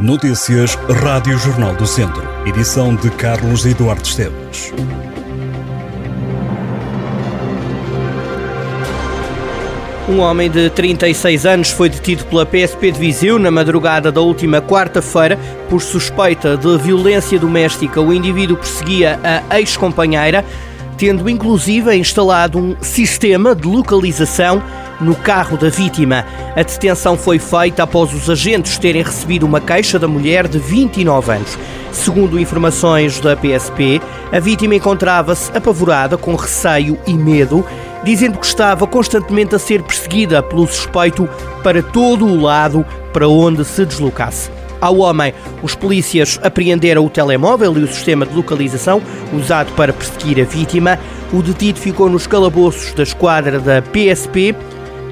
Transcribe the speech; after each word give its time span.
Notícias 0.00 0.76
Rádio 1.02 1.36
Jornal 1.36 1.74
do 1.76 1.86
Centro. 1.86 2.22
Edição 2.46 2.96
de 2.96 3.10
Carlos 3.10 3.66
Eduardo 3.66 4.02
Esteves. 4.02 4.72
Um 10.08 10.20
homem 10.20 10.50
de 10.50 10.70
36 10.70 11.44
anos 11.44 11.70
foi 11.70 11.90
detido 11.90 12.24
pela 12.24 12.46
PSP 12.46 12.92
de 12.92 12.98
Viseu 12.98 13.38
na 13.38 13.50
madrugada 13.50 14.10
da 14.10 14.22
última 14.22 14.62
quarta-feira 14.62 15.38
por 15.68 15.82
suspeita 15.82 16.56
de 16.56 16.78
violência 16.78 17.38
doméstica. 17.38 18.00
O 18.00 18.10
indivíduo 18.10 18.56
perseguia 18.56 19.20
a 19.50 19.60
ex-companheira, 19.60 20.42
tendo 20.96 21.28
inclusive 21.28 21.94
instalado 21.94 22.58
um 22.58 22.74
sistema 22.80 23.54
de 23.54 23.68
localização 23.68 24.62
no 25.00 25.14
carro 25.14 25.56
da 25.56 25.68
vítima. 25.68 26.24
A 26.54 26.62
detenção 26.62 27.16
foi 27.16 27.38
feita 27.38 27.82
após 27.82 28.12
os 28.12 28.28
agentes 28.28 28.78
terem 28.78 29.02
recebido 29.02 29.46
uma 29.46 29.60
queixa 29.60 29.98
da 29.98 30.08
mulher 30.08 30.46
de 30.46 30.58
29 30.58 31.32
anos. 31.32 31.58
Segundo 31.92 32.38
informações 32.38 33.18
da 33.20 33.36
PSP, 33.36 34.00
a 34.32 34.38
vítima 34.38 34.74
encontrava-se 34.74 35.50
apavorada, 35.56 36.16
com 36.16 36.34
receio 36.34 36.98
e 37.06 37.14
medo 37.14 37.64
dizendo 38.02 38.38
que 38.38 38.46
estava 38.46 38.86
constantemente 38.86 39.54
a 39.54 39.58
ser 39.58 39.82
perseguida 39.82 40.42
pelo 40.42 40.66
suspeito 40.66 41.28
para 41.62 41.82
todo 41.82 42.24
o 42.24 42.40
lado 42.40 42.84
para 43.12 43.28
onde 43.28 43.64
se 43.64 43.84
deslocasse. 43.84 44.50
Ao 44.80 44.96
homem, 44.98 45.34
os 45.62 45.74
polícias 45.74 46.40
apreenderam 46.42 47.04
o 47.04 47.10
telemóvel 47.10 47.76
e 47.76 47.84
o 47.84 47.88
sistema 47.88 48.24
de 48.24 48.34
localização 48.34 49.02
usado 49.32 49.70
para 49.72 49.92
perseguir 49.92 50.40
a 50.40 50.44
vítima. 50.44 50.98
O 51.32 51.42
detido 51.42 51.78
ficou 51.78 52.08
nos 52.08 52.26
calabouços 52.26 52.94
da 52.94 53.02
esquadra 53.02 53.60
da 53.60 53.82
PSP 53.82 54.56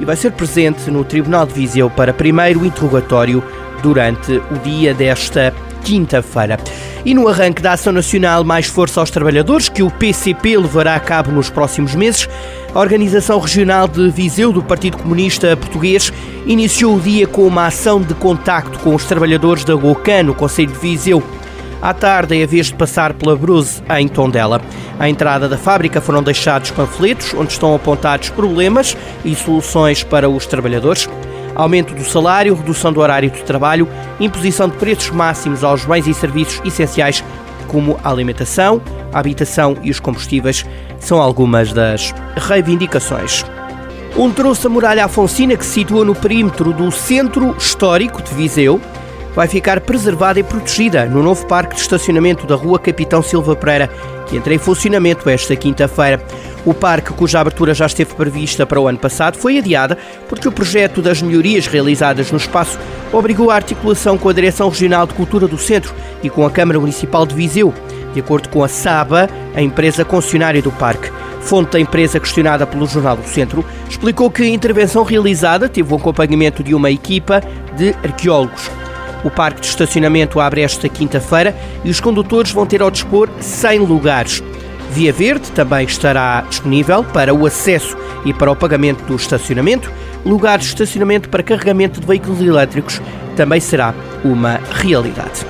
e 0.00 0.04
vai 0.04 0.16
ser 0.16 0.32
presente 0.32 0.90
no 0.90 1.04
Tribunal 1.04 1.46
de 1.46 1.54
Viseu 1.54 1.90
para 1.90 2.12
primeiro 2.12 2.64
interrogatório 2.64 3.42
durante 3.82 4.32
o 4.32 4.58
dia 4.62 4.94
desta 4.94 5.54
quinta-feira. 5.84 6.58
E 7.04 7.14
no 7.14 7.28
arranque 7.28 7.62
da 7.62 7.72
Ação 7.72 7.92
Nacional 7.92 8.42
Mais 8.42 8.66
Força 8.66 8.98
aos 8.98 9.10
Trabalhadores, 9.10 9.68
que 9.68 9.82
o 9.82 9.90
PCP 9.90 10.58
levará 10.58 10.96
a 10.96 11.00
cabo 11.00 11.30
nos 11.30 11.48
próximos 11.48 11.94
meses, 11.94 12.28
a 12.74 12.80
Organização 12.80 13.38
Regional 13.38 13.86
de 13.86 14.10
Viseu 14.10 14.52
do 14.52 14.62
Partido 14.62 14.96
Comunista 14.96 15.56
Português 15.56 16.12
iniciou 16.44 16.96
o 16.96 17.00
dia 17.00 17.26
com 17.26 17.46
uma 17.46 17.66
ação 17.66 18.02
de 18.02 18.12
contacto 18.14 18.78
com 18.80 18.94
os 18.94 19.04
trabalhadores 19.04 19.64
da 19.64 19.74
GOCAN, 19.74 20.24
no 20.24 20.34
Conselho 20.34 20.72
de 20.72 20.78
Viseu. 20.78 21.22
À 21.80 21.92
tarde 21.92 22.40
é 22.40 22.44
a 22.44 22.46
vez 22.46 22.66
de 22.66 22.74
passar 22.74 23.12
pela 23.12 23.36
Bruse, 23.36 23.82
em 23.98 24.08
Tondela. 24.08 24.60
À 24.98 25.08
entrada 25.08 25.48
da 25.48 25.58
fábrica 25.58 26.00
foram 26.00 26.22
deixados 26.22 26.70
panfletos 26.70 27.34
onde 27.34 27.52
estão 27.52 27.74
apontados 27.74 28.30
problemas 28.30 28.96
e 29.24 29.34
soluções 29.34 30.02
para 30.02 30.28
os 30.28 30.46
trabalhadores 30.46 31.08
aumento 31.56 31.94
do 31.94 32.04
salário, 32.04 32.54
redução 32.54 32.92
do 32.92 33.00
horário 33.00 33.30
de 33.30 33.42
trabalho, 33.42 33.88
imposição 34.20 34.68
de 34.68 34.76
preços 34.76 35.10
máximos 35.10 35.64
aos 35.64 35.84
bens 35.84 36.06
e 36.06 36.14
serviços 36.14 36.60
essenciais 36.64 37.24
como 37.66 37.98
a 38.04 38.10
alimentação, 38.10 38.80
a 39.12 39.18
habitação 39.18 39.76
e 39.82 39.90
os 39.90 39.98
combustíveis 39.98 40.64
são 41.00 41.20
algumas 41.20 41.72
das 41.72 42.14
reivindicações. 42.36 43.44
Um 44.16 44.30
trouxe 44.30 44.66
a 44.66 44.70
muralha 44.70 45.04
afonsina 45.04 45.56
que 45.56 45.64
se 45.64 45.80
situa 45.80 46.04
no 46.04 46.14
perímetro 46.14 46.72
do 46.72 46.90
Centro 46.92 47.56
Histórico 47.58 48.22
de 48.22 48.32
Viseu 48.34 48.80
vai 49.36 49.46
ficar 49.46 49.82
preservada 49.82 50.40
e 50.40 50.42
protegida 50.42 51.04
no 51.04 51.22
novo 51.22 51.46
parque 51.46 51.74
de 51.74 51.82
estacionamento 51.82 52.46
da 52.46 52.54
Rua 52.54 52.78
Capitão 52.78 53.22
Silva 53.22 53.54
Pereira, 53.54 53.90
que 54.26 54.34
entra 54.34 54.54
em 54.54 54.58
funcionamento 54.58 55.28
esta 55.28 55.54
quinta-feira. 55.54 56.24
O 56.64 56.72
parque, 56.72 57.12
cuja 57.12 57.40
abertura 57.40 57.74
já 57.74 57.84
esteve 57.84 58.14
prevista 58.14 58.64
para 58.64 58.80
o 58.80 58.88
ano 58.88 58.98
passado, 58.98 59.36
foi 59.36 59.58
adiada 59.58 59.98
porque 60.26 60.48
o 60.48 60.52
projeto 60.52 61.02
das 61.02 61.20
melhorias 61.20 61.66
realizadas 61.66 62.32
no 62.32 62.38
espaço 62.38 62.78
obrigou 63.12 63.50
a 63.50 63.54
articulação 63.56 64.16
com 64.16 64.30
a 64.30 64.32
Direção 64.32 64.70
Regional 64.70 65.06
de 65.06 65.12
Cultura 65.12 65.46
do 65.46 65.58
Centro 65.58 65.94
e 66.22 66.30
com 66.30 66.46
a 66.46 66.50
Câmara 66.50 66.80
Municipal 66.80 67.26
de 67.26 67.34
Viseu, 67.34 67.74
de 68.14 68.20
acordo 68.20 68.48
com 68.48 68.64
a 68.64 68.68
SABA, 68.68 69.28
a 69.54 69.60
empresa 69.60 70.02
concessionária 70.02 70.62
do 70.62 70.72
parque. 70.72 71.12
Fonte 71.42 71.72
da 71.72 71.78
empresa 71.78 72.18
questionada 72.18 72.66
pelo 72.66 72.86
Jornal 72.86 73.18
do 73.18 73.28
Centro 73.28 73.64
explicou 73.88 74.30
que 74.30 74.42
a 74.42 74.48
intervenção 74.48 75.04
realizada 75.04 75.68
teve 75.68 75.92
o 75.92 75.96
acompanhamento 75.96 76.64
de 76.64 76.74
uma 76.74 76.90
equipa 76.90 77.42
de 77.76 77.90
arqueólogos. 78.02 78.85
O 79.26 79.30
parque 79.30 79.60
de 79.60 79.66
estacionamento 79.66 80.38
abre 80.38 80.60
esta 80.60 80.88
quinta-feira 80.88 81.52
e 81.82 81.90
os 81.90 81.98
condutores 81.98 82.52
vão 82.52 82.64
ter 82.64 82.80
ao 82.80 82.92
dispor 82.92 83.28
100 83.40 83.80
lugares. 83.80 84.40
Via 84.92 85.12
Verde 85.12 85.50
também 85.50 85.84
estará 85.84 86.42
disponível 86.48 87.02
para 87.02 87.34
o 87.34 87.44
acesso 87.44 87.96
e 88.24 88.32
para 88.32 88.52
o 88.52 88.54
pagamento 88.54 89.02
do 89.02 89.16
estacionamento. 89.16 89.90
Lugares 90.24 90.66
de 90.66 90.70
estacionamento 90.74 91.28
para 91.28 91.42
carregamento 91.42 91.98
de 91.98 92.06
veículos 92.06 92.40
elétricos 92.40 93.02
também 93.34 93.58
será 93.58 93.92
uma 94.24 94.60
realidade. 94.70 95.44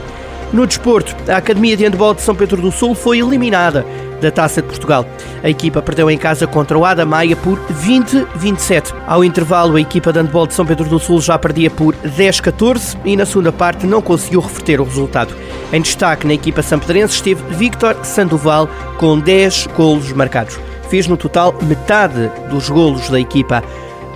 No 0.54 0.66
desporto, 0.66 1.14
a 1.30 1.36
Academia 1.36 1.76
de 1.76 1.84
Handball 1.84 2.14
de 2.14 2.22
São 2.22 2.34
Pedro 2.34 2.62
do 2.62 2.72
Sul 2.72 2.94
foi 2.94 3.18
eliminada 3.18 3.84
da 4.20 4.30
Taça 4.30 4.62
de 4.62 4.68
Portugal. 4.68 5.06
A 5.42 5.48
equipa 5.48 5.82
perdeu 5.82 6.10
em 6.10 6.18
casa 6.18 6.46
contra 6.46 6.76
o 6.76 6.84
Ada 6.84 7.04
Maia 7.04 7.36
por 7.36 7.58
20-27. 7.70 8.94
Ao 9.06 9.24
intervalo, 9.24 9.76
a 9.76 9.80
equipa 9.80 10.12
de 10.12 10.20
handball 10.20 10.46
de 10.46 10.54
São 10.54 10.66
Pedro 10.66 10.88
do 10.88 10.98
Sul 10.98 11.20
já 11.20 11.38
perdia 11.38 11.70
por 11.70 11.94
10-14 11.96 12.96
e 13.04 13.16
na 13.16 13.26
segunda 13.26 13.52
parte 13.52 13.86
não 13.86 14.02
conseguiu 14.02 14.40
reverter 14.40 14.80
o 14.80 14.84
resultado. 14.84 15.34
Em 15.72 15.80
destaque 15.80 16.26
na 16.26 16.34
equipa 16.34 16.62
sampedrense 16.62 17.14
esteve 17.14 17.42
Victor 17.54 17.96
Sandoval 18.04 18.68
com 18.98 19.18
10 19.18 19.68
golos 19.76 20.12
marcados. 20.12 20.58
Fez 20.88 21.06
no 21.06 21.16
total 21.16 21.54
metade 21.62 22.30
dos 22.48 22.68
golos 22.68 23.08
da 23.08 23.18
equipa. 23.18 23.62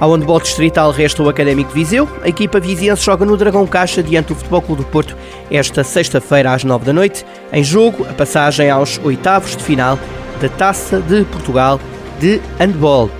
Ao 0.01 0.13
handball 0.13 0.41
distrital 0.41 0.91
resta 0.93 1.23
o 1.23 1.29
Académico 1.29 1.73
Viseu. 1.73 2.09
A 2.23 2.29
equipa 2.29 2.59
viziense 2.59 3.05
joga 3.05 3.27
no 3.27 3.37
Dragão 3.37 3.67
Caixa 3.67 4.03
diante 4.03 4.29
do 4.29 4.35
Futebol 4.35 4.63
Clube 4.63 4.83
do 4.83 4.89
Porto 4.89 5.15
esta 5.51 5.85
sexta-feira 5.85 6.55
às 6.55 6.65
nove 6.65 6.87
da 6.87 6.93
noite. 6.93 7.27
Em 7.53 7.63
jogo, 7.63 8.07
a 8.09 8.15
passagem 8.15 8.71
aos 8.71 8.99
oitavos 9.05 9.55
de 9.55 9.63
final 9.63 9.99
da 10.41 10.49
Taça 10.49 11.01
de 11.01 11.23
Portugal 11.25 11.79
de 12.19 12.41
handball. 12.59 13.11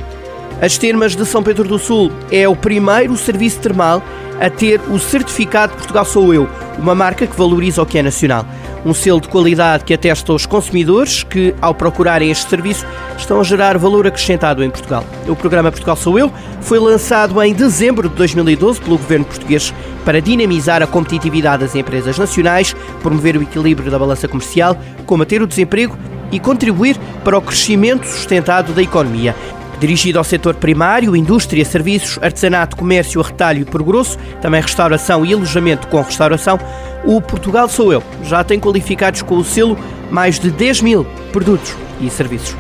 As 0.63 0.79
Termas 0.79 1.15
de 1.15 1.27
São 1.27 1.43
Pedro 1.43 1.69
do 1.69 1.79
Sul 1.79 2.11
é 2.33 2.49
o 2.49 2.57
primeiro 2.57 3.15
serviço 3.15 3.61
termal 3.61 4.03
a 4.41 4.49
ter 4.49 4.81
o 4.89 4.99
certificado 4.99 5.75
Portugal 5.75 6.07
Sou 6.07 6.33
Eu, 6.33 6.49
uma 6.79 6.95
marca 6.95 7.27
que 7.27 7.37
valoriza 7.37 7.83
o 7.83 7.87
que 7.87 7.99
é 7.99 8.03
nacional. 8.03 8.47
Um 8.85 8.95
selo 8.95 9.21
de 9.21 9.29
qualidade 9.29 9.85
que 9.85 9.93
atesta 9.93 10.33
aos 10.33 10.47
consumidores 10.47 11.23
que, 11.23 11.55
ao 11.61 11.75
procurarem 11.75 12.31
este 12.31 12.49
serviço, 12.49 12.87
estão 13.19 13.39
a 13.39 13.45
gerar 13.45 13.77
valor 13.77 14.07
acrescentado 14.07 14.65
em 14.65 14.71
Portugal. 14.71 15.05
O 15.29 15.37
programa 15.37 15.71
Portugal 15.71 15.97
Sou 15.97 16.19
Eu 16.19 16.33
foi 16.63 16.79
lançado 16.79 17.43
em 17.43 17.53
dezembro 17.53 18.09
de 18.09 18.15
2012 18.15 18.81
pelo 18.81 18.97
governo 18.97 19.27
português 19.27 19.75
para 20.05 20.21
dinamizar 20.21 20.83
a 20.83 20.87
competitividade 20.87 21.63
das 21.63 21.75
empresas 21.75 22.17
nacionais, 22.17 22.75
promover 23.03 23.37
o 23.37 23.43
equilíbrio 23.43 23.91
da 23.91 23.99
balança 23.99 24.27
comercial, 24.27 24.75
combater 25.05 25.43
o 25.43 25.47
desemprego 25.47 25.97
e 26.33 26.41
contribuir 26.41 26.97
para 27.23 27.37
o 27.37 27.43
crescimento 27.43 28.07
sustentado 28.07 28.73
da 28.73 28.83
economia. 28.83 29.37
Dirigido 29.81 30.19
ao 30.19 30.25
setor 30.25 30.57
primário, 30.57 31.17
indústria, 31.17 31.65
serviços, 31.65 32.19
artesanato, 32.23 32.77
comércio, 32.77 33.21
retalho 33.23 33.63
e 33.63 33.65
por 33.65 33.83
grosso, 33.83 34.19
também 34.43 34.61
restauração 34.61 35.25
e 35.25 35.33
alojamento 35.33 35.89
com 35.89 36.03
restauração, 36.03 36.61
o 37.03 37.21
Portugal 37.23 37.67
Sou 37.67 37.91
Eu 37.91 38.03
já 38.23 38.45
tem 38.45 38.61
qualificados 38.61 39.23
com 39.23 39.39
o 39.39 39.45
selo 39.45 39.79
mais 40.11 40.39
de 40.39 40.51
10 40.51 40.83
mil 40.83 41.05
produtos 41.33 41.75
e 41.99 42.11
serviços. 42.11 42.55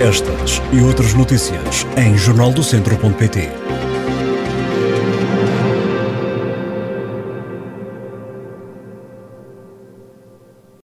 Estas 0.00 0.62
e 0.72 0.80
outras 0.80 1.12
notícias 1.12 1.84
em 1.96 2.16
jornaldocentro.pt. 2.16 3.48